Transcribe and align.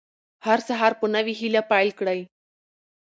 هر 0.45 0.59
سهار 0.67 0.93
په 0.99 1.05
نوې 1.15 1.33
هیله 1.39 1.61
پیل 1.71 1.89
کړئ. 1.99 2.19